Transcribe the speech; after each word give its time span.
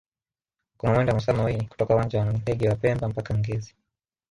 kuna 0.77 0.93
mwendo 0.93 1.11
wa 1.11 1.15
masaa 1.15 1.33
mawili 1.33 1.65
kutoka 1.67 1.93
uwanja 1.95 2.19
wa 2.19 2.33
ndege 2.33 2.69
wa 2.69 2.75
pemba 2.75 3.09
mpaka 3.09 3.37
ngezi 3.37 3.75